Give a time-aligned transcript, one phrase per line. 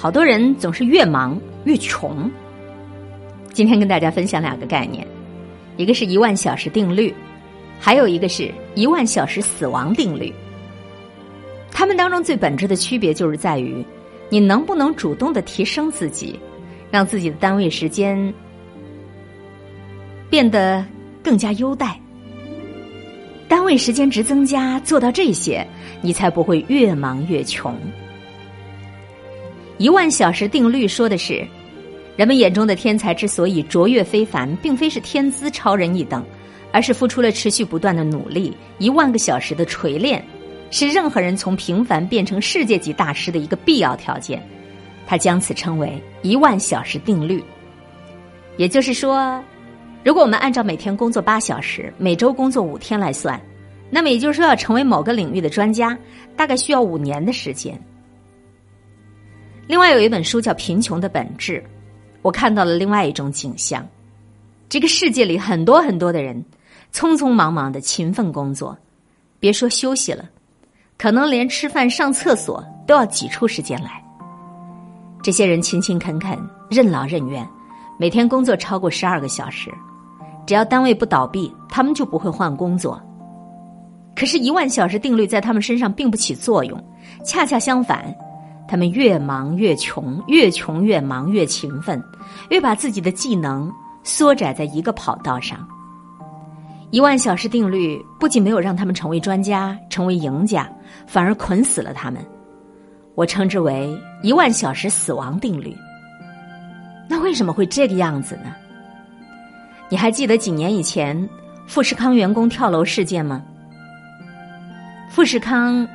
[0.00, 2.30] 好多人总是越忙越穷。
[3.52, 5.04] 今天跟大家分享两个概念，
[5.76, 7.12] 一个是一万小时定律，
[7.80, 10.32] 还有一个是一万小时死亡定律。
[11.72, 13.84] 他们当中最本质的区别就是在于，
[14.30, 16.38] 你能不能主动的提升自己，
[16.92, 18.32] 让自己的单位时间
[20.30, 20.86] 变得
[21.24, 22.00] 更加优待。
[23.48, 25.66] 单位时间值增加，做到这些，
[26.02, 27.76] 你才不会越忙越穷。
[29.78, 31.46] 一万小时定律说的是，
[32.16, 36.24] 人们眼中的天才之所以卓越非凡，并非是天资超人一等，
[36.72, 40.22] 而是付出了持续不断的努力，一万个小时的锤炼，
[40.70, 44.42] 是任何人从平凡变成世界级大师的一个必要条件。
[45.06, 47.42] 他将此称为一万小时定律。
[48.56, 49.42] 也就是说。
[50.04, 53.38] 如果我们按照每天工作八小时，每周工作五天来算，
[53.90, 55.98] 那么也就是说，要成为某个领域的专家，
[56.36, 57.78] 大概需要五年的时间。
[59.68, 61.62] 另外有一本书叫《贫穷的本质》，
[62.22, 63.86] 我看到了另外一种景象：
[64.66, 66.42] 这个世界里很多很多的人，
[66.90, 68.74] 匆匆忙忙的勤奋工作，
[69.38, 70.24] 别说休息了，
[70.96, 74.02] 可能连吃饭、上厕所都要挤出时间来。
[75.22, 76.38] 这些人勤勤恳恳、
[76.70, 77.46] 任劳任怨，
[77.98, 79.70] 每天工作超过十二个小时。
[80.46, 82.98] 只要单位不倒闭，他们就不会换工作。
[84.16, 86.82] 可是，一万小时定律在他们身上并不起作用，
[87.22, 88.02] 恰恰相反，
[88.68, 92.00] 他们越忙越穷，越穷越忙越勤奋，
[92.50, 93.72] 越把自己的技能
[94.04, 95.66] 缩窄在一个跑道上。
[96.90, 100.70] 一万小时定律不仅没有让他们成为专家、成为赢家，
[101.06, 102.24] 反而捆死了他们。
[103.14, 105.76] 我称之为“一万小时死亡定律”。
[107.10, 108.54] 那为什么会这个样子呢？
[109.88, 111.28] 你还记得几年以前
[111.66, 113.42] 富士康员工跳楼事件吗？
[115.10, 115.88] 富士康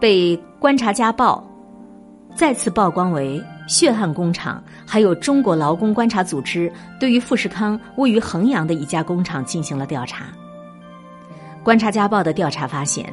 [0.00, 1.42] 被《观察家报》
[2.38, 10.26] 再次曝光为血汗工厂，还有中国劳工观察组织对于富士康位于衡阳的一家工厂进行了调查。
[11.64, 13.12] 《观察家报》的调查发现，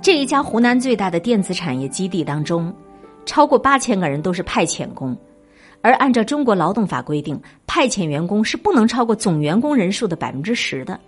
[0.00, 2.74] 这一家湖南最大的电子产业基地当中，
[3.24, 5.16] 超过八千个人都是派遣工。
[5.80, 10.98] 而按照中国劳动法规定，派遣员工是不能超过总员工人数的百分之十的。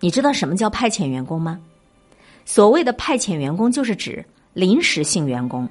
[0.00, 1.60] 你知道什么叫派遣员工吗？
[2.46, 4.24] 所谓的派遣员工就是指
[4.54, 5.68] 临时性员工，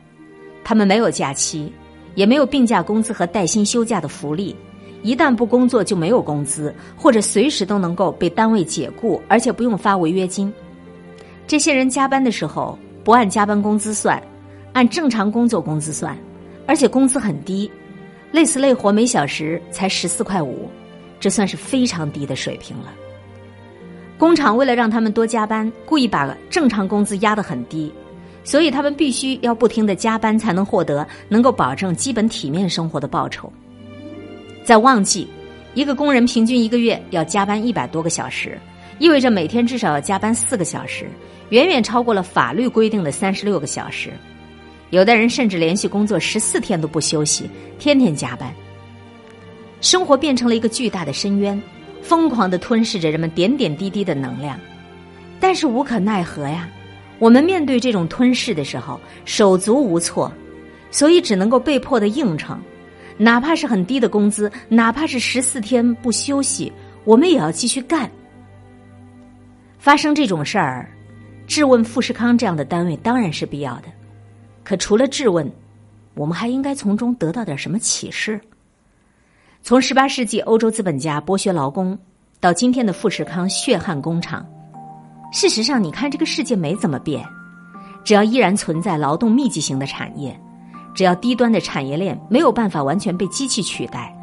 [0.63, 1.71] 他们没有假期，
[2.15, 4.55] 也没有病假工资和带薪休假的福利，
[5.01, 10.53] 一旦不工作就没有工资，或者随时都能够被单位解雇，而且不用发违约金。
[11.47, 14.21] 这些人加班的时候不按加班工资算，
[14.73, 16.17] 按正常工作工资算，
[16.67, 17.69] 而且工资很低。
[18.31, 20.69] 累死累活每小时才十四块五，
[21.19, 22.93] 这算是非常低的水平了。
[24.19, 27.91] 工厂为了让他们多加班，故意把正常工资压得很低，
[28.43, 33.51] 所以他们必须要不停的加班才能获得能够保证基本体面生活的报酬。
[34.63, 35.27] 在旺季，
[35.73, 38.57] 一个工人平均一个月要加班一百多个小时，
[38.97, 41.07] 意味着每天至少要加班四个小时，
[41.49, 44.11] 远远超过了法律规定的三十六个小时。
[44.89, 48.51] 有的人甚至连续工作十四天都不休息，天天加班。
[49.81, 51.61] 生活变成了一个巨大的深渊，
[52.01, 54.59] 疯狂的吞噬着人们点点滴滴的能量。
[55.39, 56.67] 但是无可奈何呀，
[57.19, 60.31] 我们面对这种吞噬的时候手足无措，
[60.89, 62.59] 所以只能够被迫的应承，
[63.17, 66.71] 哪怕是很低的工资，哪怕是十四天不休息，
[67.03, 68.09] 我们也要继续干。
[69.77, 70.89] 发生这种事儿，
[71.45, 73.83] 质问富士康这样的单位当然是必要的。
[74.63, 75.49] 可除了质问，
[76.15, 78.39] 我们还应该从中得到点什么启示？
[79.61, 81.97] 从十八世纪欧洲资本家剥削劳工，
[82.39, 84.45] 到今天的富士康血汗工厂，
[85.31, 87.23] 事实上，你看这个世界没怎么变，
[88.03, 90.37] 只要依然存在劳动密集型的产业，
[90.95, 94.15] 只要低端的产业链没有办法完全被机器取代，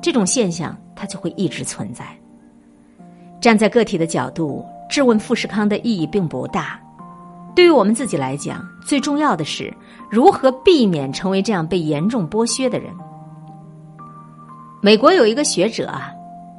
[0.00, 2.06] 这种现象它就会一直存在。
[3.40, 6.80] 站在个体的角度质问富士康的意义并不大。
[7.54, 9.72] 对于我们自己来讲，最重要的是
[10.10, 12.92] 如何避免成为这样被严重剥削的人。
[14.80, 16.10] 美国有一个学者啊，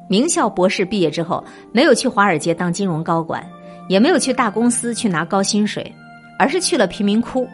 [0.08, 3.46] 名校博士毕业之后，没有去华尔街当金融高管，
[3.88, 5.94] 也没有去大公司去拿高薪水，
[6.38, 7.48] 而是去了贫民窟。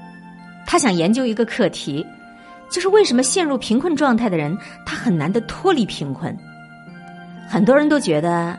[0.67, 2.07] 他想研究一个课题，
[2.71, 4.57] 就是为什么陷入贫困状态的人，
[4.87, 6.37] 他很难的脱离贫困。
[7.49, 8.59] 很多人都觉得，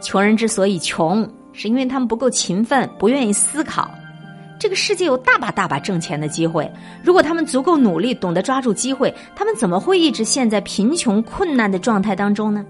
[0.00, 3.90] 穷人之所以穷，是因为他们不够勤奋，不愿意思考。
[4.60, 6.70] 这个世界有大把大把挣钱的机会，
[7.02, 12.64] 如果他们足够努力，懂得抓住机会，他们怎么会一直陷在贫穷困难的状态当中呢？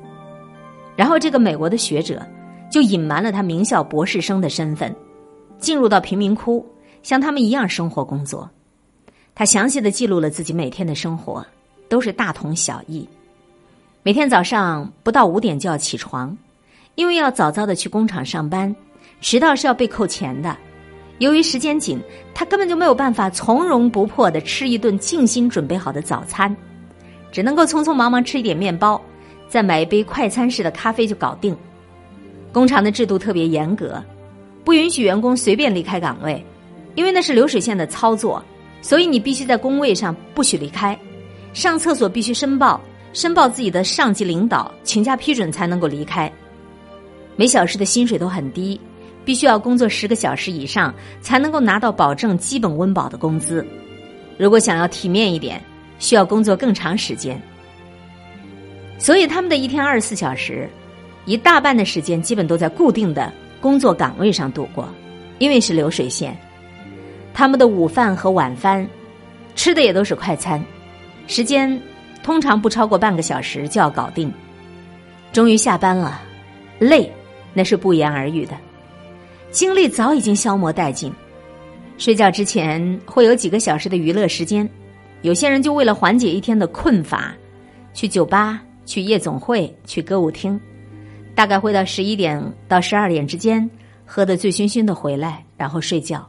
[0.96, 2.22] 然后，这个美国的学者
[2.70, 4.94] 就隐瞒了他名校博士生的身份，
[5.58, 6.64] 进入到贫民窟，
[7.02, 8.48] 像他们一样生活工作。
[9.34, 11.44] 他详细的记录了自己每天的生活，
[11.88, 13.08] 都是大同小异。
[14.02, 16.36] 每天早上不到五点就要起床，
[16.94, 18.74] 因为要早早的去工厂上班，
[19.20, 20.56] 迟到是要被扣钱的。
[21.18, 22.00] 由于时间紧，
[22.34, 26.54] 他根本就没有办法从容不迫的吃一顿精心准备好的早餐，
[27.32, 29.00] 只能够匆匆忙忙吃一点面包，
[29.48, 31.56] 再买一杯快餐式的咖啡就搞定。
[32.52, 34.02] 工厂的制度特别严格，
[34.64, 36.44] 不允许员工随便离开岗位，
[36.94, 38.42] 因为那是流水线的操作，
[38.80, 40.98] 所以你必须在工位上不许离开。
[41.52, 42.80] 上厕所必须申报，
[43.12, 46.30] 申报自己的上级领导，请假批准才能够离开。
[47.36, 48.80] 每小时的薪水都很低。
[49.24, 53.62] 必须要工作十个小时以上，才能够拿到保证基本温饱的工资。
[54.38, 55.62] 如果想要体面一点，
[55.98, 57.38] 需要工作更长时间。
[58.96, 60.66] 所以他们的一天二十四小时，
[61.28, 63.30] 一大半的时间基本都在固定的
[63.60, 64.88] 工作岗位上度过，
[65.38, 66.34] 因为是流水线。
[67.34, 68.88] 他们的午饭和晚饭
[69.54, 70.64] 吃的也都是快餐，
[71.26, 71.78] 时间
[72.22, 74.32] 通常不超过半个小时就要搞定。
[75.30, 76.22] 终于下班了，
[76.78, 77.12] 累
[77.52, 78.56] 那是不言而喻的。
[79.50, 81.12] 精力早已经消磨殆尽，
[81.98, 84.66] 睡觉之前会有几个小时的娱乐时间。
[85.20, 87.34] 有些人就为了缓解一天的困乏，
[87.92, 90.58] 去酒吧、去夜总会、去歌舞厅，
[91.38, 93.70] 大概会到十一点到十二点之间，
[94.04, 96.28] 喝得醉醺醺的回来，然后睡觉，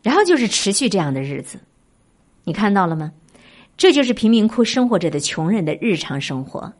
[0.00, 1.58] 然后就是持续这样的日子。
[2.44, 3.10] 你看到了吗？
[3.76, 6.72] 这就是贫民窟生活着的穷人的日常生活，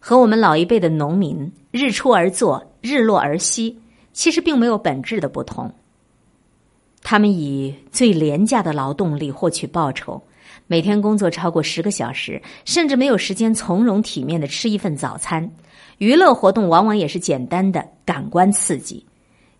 [0.00, 3.78] 和我们老一辈的农民日出而作，日落而息。
[4.14, 5.70] 其实并没有本质的不同。
[7.02, 10.22] 他们以最廉价的劳动力获取报酬，
[10.66, 15.50] 每天工作超过十个小时，甚至没有时间从容体面的吃一份早餐。
[15.98, 19.04] 娱乐活动往往也是简单的感官刺激。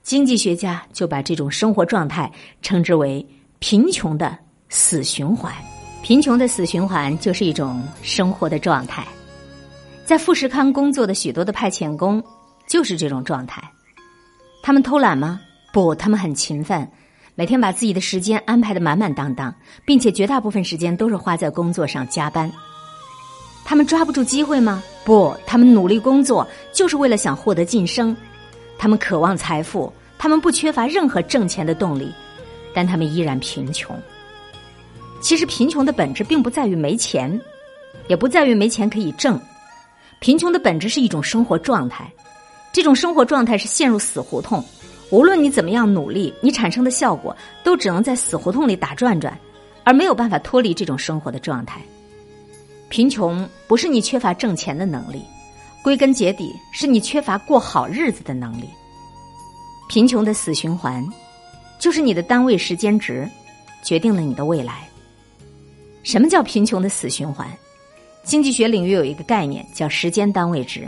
[0.02, 2.30] 经济学家就把这种生活状态
[2.62, 3.26] 称之为
[3.58, 4.38] “贫穷的
[4.68, 5.52] 死循环”。
[6.00, 9.06] 贫穷的死循环就是一种生活的状态。
[10.04, 12.22] 在富士康工作的许多的派遣工
[12.66, 13.62] 就是这种状态。
[14.62, 15.40] 他们偷懒吗？
[15.72, 16.88] 不，他们很勤奋，
[17.34, 19.54] 每天把自己的时间安排的满满当当，
[19.84, 22.50] 并且绝大部分时间都是花在工作上加班。
[23.68, 24.82] 他们抓不住机会吗？
[25.04, 28.16] 不，他们努力工作就是为了想获得晋升。
[28.78, 32.10] 他们渴望财富，他们不缺乏任何挣钱的动力，
[32.72, 33.94] 但他们依然贫穷。
[35.20, 37.38] 其实，贫穷的本质并不在于没钱，
[38.06, 39.38] 也不在于没钱可以挣，
[40.18, 42.10] 贫穷的本质是一种生活状态。
[42.72, 44.64] 这种生活状态是陷入死胡同，
[45.10, 49.38] 无论你怎么样努力，你产生的效果都只能在死胡同里打转转，
[49.84, 51.82] 而没有办法脱离这种生活的状态。
[52.88, 55.22] 贫穷不是你缺乏挣钱的能力，
[55.82, 58.68] 归根结底是你缺乏过好日子的能力。
[59.88, 61.06] 贫穷的死循环，
[61.78, 63.28] 就是你的单位时间值
[63.82, 64.88] 决定了你的未来。
[66.02, 67.46] 什么叫贫穷的死循环？
[68.22, 70.86] 经济学领域有一个概念叫时间单位值。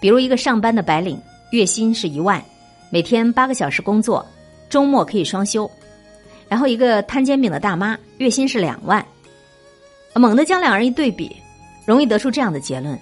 [0.00, 1.20] 比如一个上班的白领，
[1.52, 2.42] 月薪是一万，
[2.90, 4.24] 每天八个小时工作，
[4.68, 5.70] 周末可以双休。
[6.48, 9.04] 然后一个摊煎饼的大妈，月薪是两万。
[10.14, 11.34] 猛地将两人一对比，
[11.86, 12.98] 容易得出这样的结论：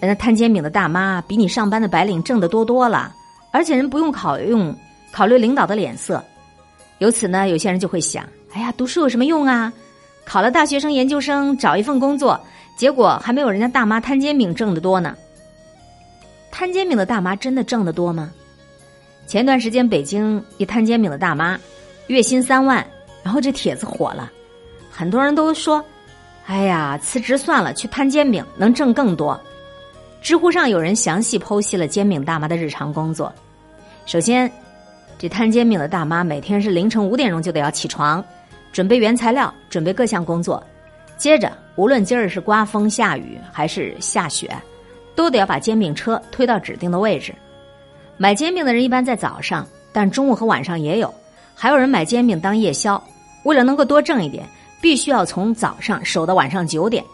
[0.00, 3.14] 人家摊煎饼的大妈比你上班的白领挣得多多了，
[3.52, 4.74] 而且人不用考用
[5.12, 6.22] 考虑领导的脸色。
[6.98, 9.72] 由此呢，有些人就会想：哎呀，读书有什么用啊？
[10.24, 12.38] 考了大学生、研究生，找一份工作，
[12.76, 15.16] 结果还没有人家大妈摊煎饼挣得多呢。
[16.50, 18.30] 摊煎饼的大妈真的挣得多吗？
[19.26, 21.58] 前段时间北京一摊煎饼的大妈，
[22.08, 22.84] 月薪三万，
[23.22, 24.30] 然后这帖子火了，
[24.90, 25.82] 很多人都说
[26.46, 29.40] ：“哎呀，辞职算了，去摊煎饼能挣更多。”
[30.20, 33.32] 知乎上有人详细剖析了煎饼大妈的日常工作。
[34.04, 34.50] 首先，
[35.18, 38.22] 这摊煎饼的大妈每天是凌晨五点钟就得要起床，
[38.72, 40.62] 准备原材料，准备各项工作。
[41.16, 44.50] 接着，无论今儿是刮风下雨还是下雪。
[45.16, 47.34] 都得要把煎饼车推到指定的位置。
[48.16, 51.12] 买煎饼的人一般在早上，但中午和晚上也有。
[51.54, 53.02] 还有人买煎饼当夜宵，
[53.44, 54.48] 为了能够多挣一点，
[54.80, 57.04] 必须要从早上守到晚上九点，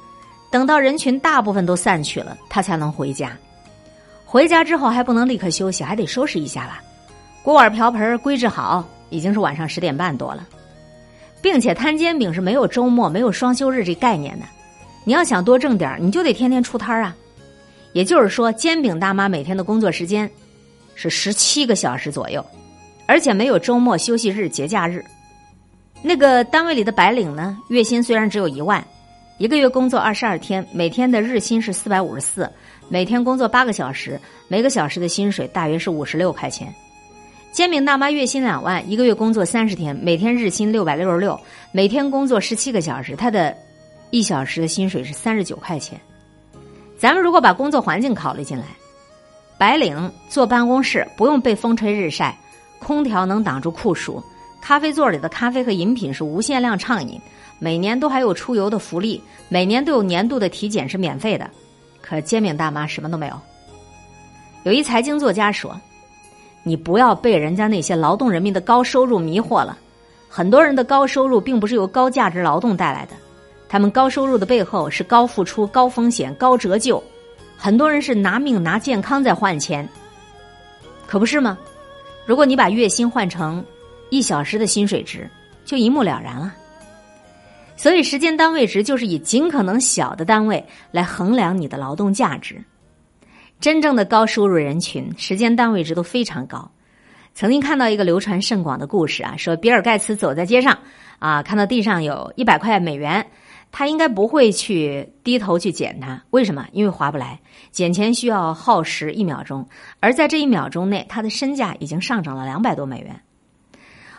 [0.51, 3.37] 等到人群大部分都散去了，他才能回家。
[4.25, 6.81] 回家之后还不能立刻休息，还得收拾一下啦，
[7.43, 10.47] 锅碗瓢盆归置好，已经是晚上十点半多了。
[11.43, 14.45] 并且摊煎饼是没有周末、没有双休日这概念的。
[15.05, 17.15] 你要想多挣点你就得天天出摊啊。
[17.93, 20.29] 也就是说，煎饼大妈每天的工作时间
[20.95, 22.45] 是十七个小时左右，
[23.07, 25.05] 而且没有周末、休息日、节假日。
[26.09, 28.87] 那个单位里的白领呢，月薪虽然只有一万，
[29.39, 32.49] 一个月工作二十二天，每天的日薪是四百五十四，
[32.89, 36.73] 每天工作八个小时，每个小时的薪水大约是五十六块钱。
[37.51, 41.37] 煎饼大妈月薪两万，一个月工作三十天，每天日薪六百六十六，
[41.73, 43.53] 每天工作十七个小时，她的
[44.13, 46.01] 一小时的薪水是三十九块钱。
[46.97, 48.65] 咱们如果把工作环境考虑进来，
[49.59, 52.39] 白领坐办公室不用被风吹日晒，
[52.79, 54.23] 空调能挡住酷暑，
[54.67, 57.21] 咖啡座里的咖啡和饮品是无限量畅饮，
[57.61, 61.49] 每年都还有出游的福利，每年都有年度的体检是免费的。
[62.01, 63.41] 可煎饼大妈什么都没有。
[64.65, 65.81] 有一财经作家说
[66.67, 69.79] ：“你不要被人家那些劳动人民的高收入迷惑了，
[70.29, 73.13] 很多人的高收入并不是由高价值劳动带来的。”
[73.71, 77.01] 他们高收入的背后是高付出、高风险、高折旧，
[77.57, 79.89] 很多人是拿命拿健康在换钱，
[81.07, 81.57] 可不是吗？
[82.27, 83.65] 如果你把月薪换成
[84.11, 85.29] 一小时的薪水值，
[85.65, 86.55] 就一目了然了。
[87.77, 92.63] 所以，时间单位值就是以尽可能小的单位来衡量你的劳动价值。
[93.61, 96.71] 真正的高收入人群，时间单位值都非常高。
[97.35, 100.79] 曾经看到一个流传甚广的故事啊，说比尔盖茨走在街上
[101.19, 103.27] 啊，看到地上有一百块美元。
[103.73, 106.67] 他应该不会去低头去捡它，为什么？
[106.73, 107.39] 因为划不来，
[107.71, 109.69] 捡钱需要耗时一秒钟，
[110.01, 113.21] 而在这一秒钟内，他的身价已经上涨了两百多美元。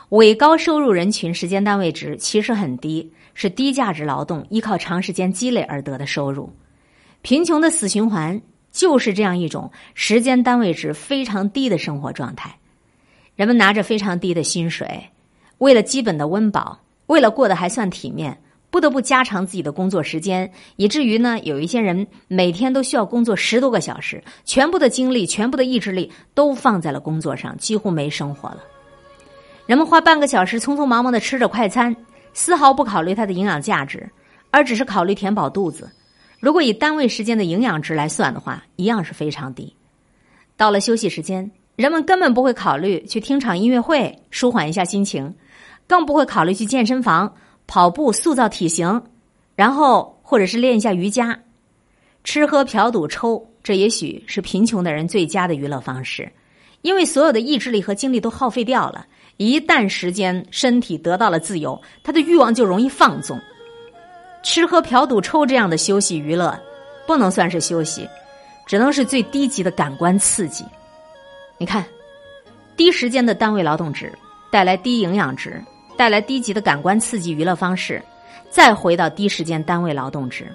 [0.10, 6.50] 伪高收入人群时间单位值其实很低，是低价值劳动，依靠长时间积累而得的收入。
[7.22, 12.58] 贫穷的死循环就是这样一种时间单位值非常低的生活状态。
[13.36, 15.10] 人们拿着非常低的薪水，
[15.58, 18.40] 为了基本的温饱，为了过得还算体面。
[18.70, 28.58] 不得不加长自己的工作时间，以至于呢，有一些人每天都需要工作十多个小时，全部的精力、全部的意志力都放在了工作上，几乎没生活了。
[29.68, 31.94] 人们花半个小时匆匆忙忙的吃着快餐，
[32.34, 34.10] 丝毫不考虑它的营养价值，
[34.50, 35.92] 而只是考虑填饱肚子。
[36.40, 39.76] 如果以单位时间的营养值来算的话，一样是非常低。
[40.56, 45.36] 到了休息时间，人们根本不会考虑去听场音乐会舒缓一下心情，
[45.86, 47.36] 更不会考虑去健身房。
[47.70, 49.04] 跑步塑造体型，
[49.54, 51.38] 然后或者是练一下瑜伽，
[52.24, 56.32] 吃喝嫖赌抽，这也许是贫穷的人最佳的娱乐方式，
[56.82, 59.06] 因为所有的意志力和精力都耗费掉了。
[59.38, 63.40] 一旦时间身体得到了自由，他的欲望就容易放纵。
[64.44, 66.60] 吃喝嫖赌抽这样的休息娱乐，
[67.06, 68.08] 不能算是休息，
[68.66, 70.66] 只能是最低级的感官刺激。
[71.58, 71.86] 你看，
[72.76, 74.12] 低时间的单位劳动值
[74.52, 75.64] 带来低营养值。
[75.98, 78.00] 带来低级的感官刺激娱乐方式，
[78.52, 80.46] 再回到低时间单位劳动值，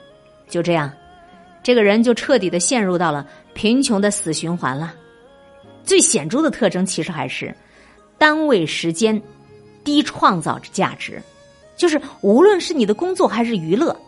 [0.49, 0.89] 就这样，
[1.65, 4.95] 这个人就彻底的陷入到了贫穷的死循环了。
[5.83, 7.53] 最显著的特征其实还是
[8.23, 9.21] 单位时间
[9.83, 11.21] 低创造价值，
[11.77, 14.01] 就是无论是你的工作还是娱乐，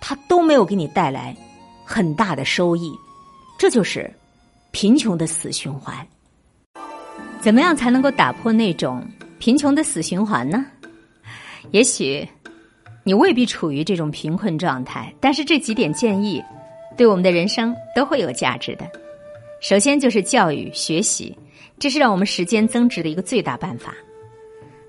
[0.00, 1.36] 它都没有给你带来
[1.84, 2.92] 很大的收益，
[3.58, 4.08] 这就是
[4.70, 6.06] 贫穷的死循环。
[7.40, 9.04] 怎么样才能够打破那种
[9.40, 10.64] 贫穷的死循环呢？
[11.72, 12.24] 也许
[13.02, 16.40] 你未必处于这种贫困状态，但是这几点建议
[16.96, 18.88] 对我们的人生都会有价值的。
[19.60, 21.36] 首先就是教育学习，
[21.78, 23.94] 这是让我们时间增值的一个最大办法。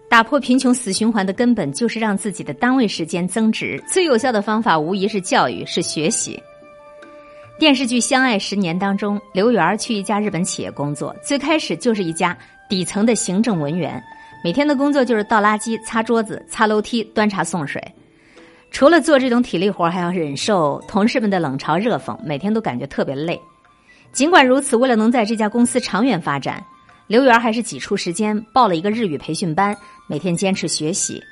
[0.09, 6.41] 打破贫穷死循环的根本就是让自己的单位时间增值，最有效的方法无疑是教育，是学习。
[7.59, 12.37] 电视剧《相爱十年》当中，刘媛去一家日本企业工作，最开始就是一家
[12.69, 14.01] 底层的行政文员。
[14.43, 17.83] 每天的工作就是倒垃圾、擦桌子、擦楼梯、端茶送水。
[18.69, 23.37] 除了做这种体力活，还要忍受同事们的冷嘲热讽，每天都感觉特别累。
[24.13, 26.63] 尽管如此，为了能在这家公司长远发展，
[27.07, 29.75] 刘媛还是挤出时间报了一个日语培训班，
[30.07, 31.23] 每天坚持学习。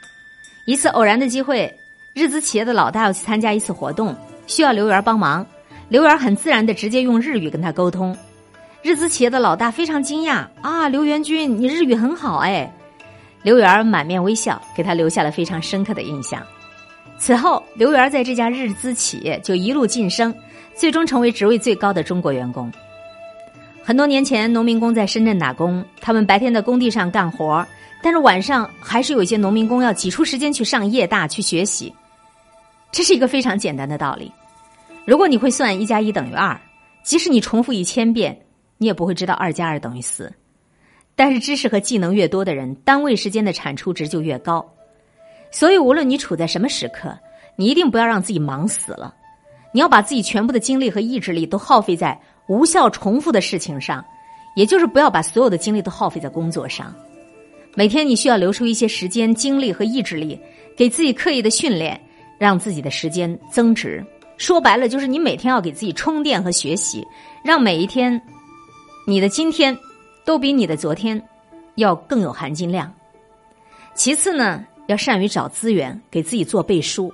[0.65, 1.71] 一次偶然的机会，
[2.13, 4.15] 日资企业的老大要去参加一次活动，
[4.47, 5.45] 需要刘媛帮忙。
[5.89, 8.17] 刘媛很自然的直接用日语跟他沟通。
[8.81, 12.71] 日资企业的老大非常惊讶啊，刘元军，你日语很好哎。
[13.43, 16.41] 刘媛满面微笑，给他留下了非常深刻的印象。
[17.19, 20.33] 此后，刘媛在这家日资企业就一路晋升，
[20.73, 22.71] 最终成为职位最高的中国员工。
[23.87, 27.63] 很多年前，农民工在深圳打工，他们白天在工地上干活，
[28.01, 31.93] 但是晚上还是有一些农民工要挤出时间去上夜大去学习。
[32.91, 34.31] 这是一个非常简单的道理。
[35.05, 36.59] 如果你会算一加一等于二，
[37.03, 38.35] 即使你重复一千遍，
[38.79, 40.33] 你也不会知道二加二等于四。
[41.15, 44.67] 但是知识和技能越多的人，单位时间的产出值就越高。
[45.51, 47.15] 所以，无论你处在什么时刻，
[47.55, 49.13] 你一定不要让自己忙死了。
[49.71, 54.03] 你要把自己全部的精力和意志力都耗费在无效重复的事情上，
[54.55, 56.93] 也就是不要把所有的精力都耗费在工作上。
[57.75, 60.39] 每天你需要留出一些时间、精力和意志力，
[60.77, 61.99] 给自己刻意的训练，
[62.37, 64.05] 让自己的时间增值。
[64.37, 67.05] 说白了，就是你每天要给自己充电和学习，
[67.43, 68.21] 让每一天，
[69.05, 69.77] 你的今天。
[70.25, 71.21] 都比你的昨天
[71.75, 72.91] 要更有含金量。
[73.93, 77.13] 其次呢，要善于找资源，给自己做背书。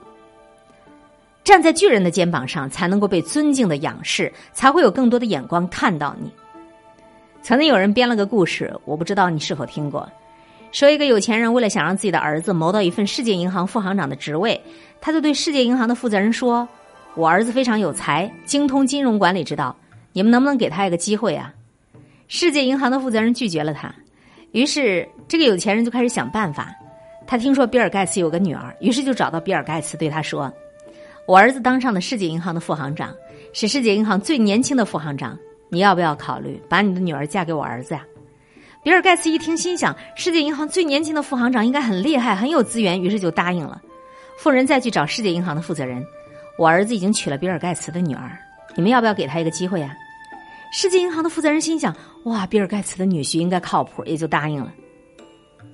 [1.43, 6.31] 站在巨人的肩膀上，才能够被尊敬的仰视，才会有更多的眼光看到你。
[7.41, 10.07] 曾经有人编了个故事，我不知道你是否听过。
[10.71, 14.61] 说一个有钱人为了想让自己的儿子谋到一份世界银行副行长的职位，
[15.01, 16.67] 他就对世界银行的负责人说
[17.15, 19.75] ：“我儿子非常有才，精通金融管理之道，
[20.13, 21.53] 你们能不能给他一个机会啊？”
[22.29, 23.93] 世界银行的负责人拒绝了他。
[24.51, 26.73] 于是这个有钱人就开始想办法。
[27.27, 30.53] 他听说比尔盖茨有个女儿，于是就找到比尔盖茨对他说。
[31.31, 33.15] 我儿子当上了世界银行的副行长，
[33.53, 35.39] 是世界银行最年轻的副行长。
[35.69, 38.05] 你要不要考虑把你的女儿嫁给我儿子呀？
[38.83, 43.81] 比尔盖茨一听，心想：世界银行最年轻的副行长应该很厉害，很有资源，于是就答应了。
[44.37, 46.05] 富人再去找世界银行的负责人
[46.59, 48.37] ：“我儿子已经娶了比尔盖茨的女儿，
[48.75, 49.95] 你们要不要给他一个机会呀？”
[50.73, 51.95] 世界银行的负责人心想
[52.25, 54.69] ：“哇，比尔盖茨的女婿应该靠谱，也就答应了。”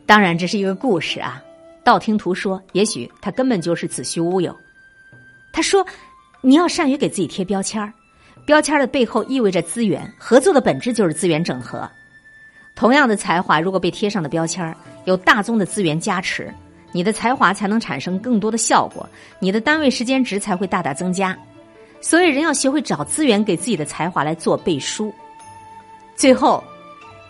[0.05, 1.41] 当然，这是一个故事啊，
[1.83, 4.55] 道听途说，也许他根本就是子虚乌有。
[5.57, 5.83] 他说
[6.41, 7.91] ：“你要善于给自己贴标签儿，
[8.45, 10.07] 标签的背后意味着资源。
[10.15, 11.89] 合作的本质就是资源整合。
[12.75, 16.53] 同样的才华，如果被贴上的标签儿有大宗的资源加持，
[16.91, 19.09] 你的才华才能产生更多的效果，
[19.39, 21.35] 你的单位时间值才会大大增加。
[22.01, 25.11] 所以，人要学会找资源，给自己的才华来做背书。
[26.15, 26.63] 最后，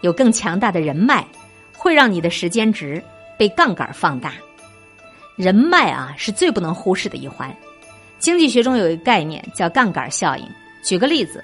[0.02, 1.26] 有更强大的人脉，
[1.78, 3.02] 会让你的时间值
[3.38, 4.34] 被杠杆放大。
[5.38, 7.50] 人脉啊，是最不能忽视的一环。”
[8.20, 10.46] 经济学中有一个概念叫杠杆效应。
[10.84, 11.44] 举个例子，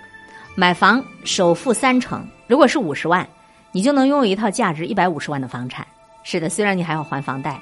[0.55, 3.27] 买房首付三成，如果是五十万，
[3.71, 5.85] 你就能拥有一套价值一百五十万的房产。
[6.23, 7.59] 是的，虽然你还要还房贷，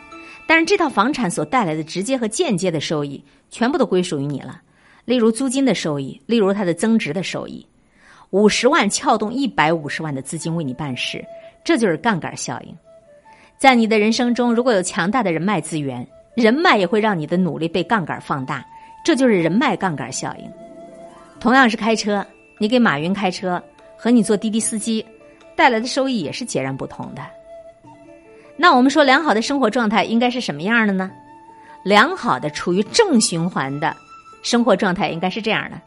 [0.48, 4.62] 但是这套房产所带来的直接和间接的收益，全部都归属于你了。
[5.06, 7.65] 例如租金的收益，例如它的增值的收益。
[8.30, 11.25] 五十万撬动一百五十万的资金为你办事，
[11.65, 12.74] 这就是杠杆效应。
[13.58, 18.65] 在你的人生中，如果有强大的人脉资源，人脉也会让你的努力被杠杆放大。
[19.03, 20.51] 这就是人脉杠杆效应。
[21.39, 22.25] 同样是开车，
[22.60, 23.62] 你给马云开车
[23.97, 25.06] 和你做滴滴司机
[25.56, 27.21] 带来的收益也是截然不同的。
[28.56, 31.10] 那我们说，良好的生活状态应该是什么样的呢？
[31.84, 33.95] 良好的、处于正循环的
[34.43, 35.82] 生活状态应该是这样的：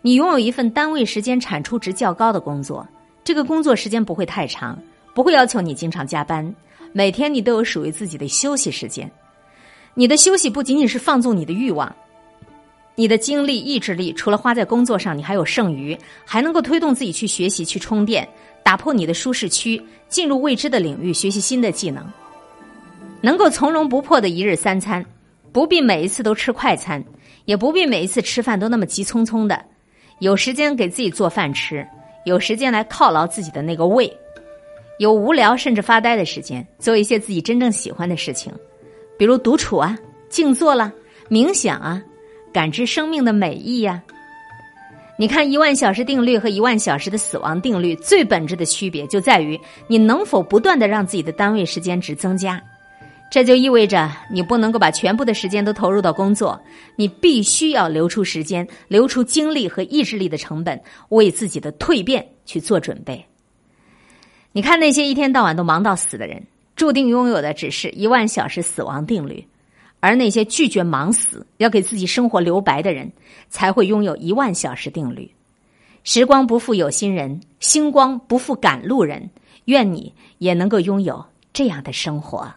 [0.00, 2.86] 你拥有一份单位时间产出值较高的工作，
[3.22, 4.78] 这个工作时间不会太长，
[5.14, 6.54] 不会要求你经常加班，
[6.92, 9.10] 每天你都有属于自己的休息时间。
[9.92, 11.94] 你的休息不仅仅是放纵你的欲望。
[12.98, 18.26] 你的精力、意志力除了花在工作上，你还有剩余，还能够推动自己去学习、去充电，
[18.62, 22.02] 打破你的舒适区，进入未知的领域，学习新的技能，
[23.20, 25.04] 能够从容不迫的一日三餐，
[25.52, 27.04] 不必每一次都吃快餐，
[27.44, 29.62] 也不必每一次吃饭都那么急匆匆的，
[30.20, 31.86] 有时间给自己做饭吃，
[32.24, 34.10] 有时间来犒劳自己的那个胃，
[34.98, 38.50] 有无聊甚至发呆的时间，做一些自己真正喜欢的事情，
[39.18, 39.98] 比如独处啊、
[40.30, 40.90] 静坐啦、
[41.28, 42.02] 冥想啊。
[42.56, 44.02] 感知生命的美意呀！
[45.18, 52.58] 你看，一万小时定律和一万小时的死亡定律最本质的区别就在于你能否不断的让自己的单位时间值增加。
[53.30, 56.58] 这就意味着你不能够把全部的时间都投入到工作，
[56.96, 63.22] 你必须要留出时间、留出精力和意志力的成本，为自己的蜕变去做准备。
[64.52, 66.42] 你看那些一天到晚都忙到死的人，
[66.74, 69.46] 注定拥有的只是一万小时死亡定律。
[70.00, 73.10] 而那些拒绝忙死、要给自己生活留白的人，
[73.48, 75.30] 才会拥有一万小时定律。
[76.04, 79.28] 时光不负有心人，星光不负赶路人。
[79.64, 82.48] 愿你也能够拥有这样的生活。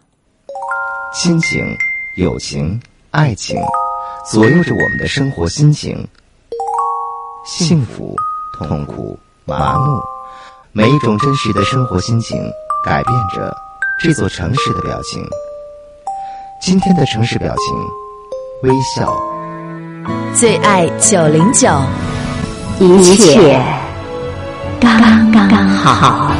[1.11, 1.59] 亲情、
[2.17, 3.57] 友情、爱情，
[4.29, 6.07] 左右着我们的生活心情。
[7.45, 8.15] 幸福、
[8.59, 9.99] 痛苦、麻木，
[10.71, 12.37] 每一种真实的生活心情，
[12.85, 13.51] 改变着
[13.99, 15.19] 这座城市的表情。
[16.61, 19.17] 今天的城市表情，微笑。
[20.35, 21.69] 最爱九零九，
[22.79, 23.61] 一切
[24.77, 26.35] 刚刚好。